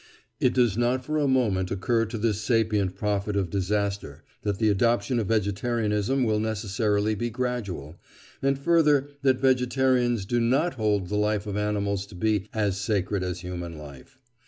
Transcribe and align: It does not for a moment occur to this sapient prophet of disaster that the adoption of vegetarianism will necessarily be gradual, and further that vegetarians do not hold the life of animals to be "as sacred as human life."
It 0.39 0.53
does 0.55 0.79
not 0.79 1.05
for 1.05 1.19
a 1.19 1.27
moment 1.27 1.69
occur 1.69 2.05
to 2.07 2.17
this 2.17 2.41
sapient 2.41 2.95
prophet 2.95 3.35
of 3.35 3.51
disaster 3.51 4.23
that 4.41 4.57
the 4.57 4.69
adoption 4.69 5.19
of 5.19 5.27
vegetarianism 5.27 6.23
will 6.23 6.39
necessarily 6.39 7.13
be 7.13 7.29
gradual, 7.29 7.99
and 8.41 8.57
further 8.57 9.09
that 9.21 9.37
vegetarians 9.37 10.25
do 10.25 10.39
not 10.39 10.73
hold 10.73 11.09
the 11.09 11.17
life 11.17 11.45
of 11.45 11.55
animals 11.55 12.07
to 12.07 12.15
be 12.15 12.47
"as 12.51 12.77
sacred 12.77 13.21
as 13.21 13.41
human 13.41 13.77
life." 13.77 14.17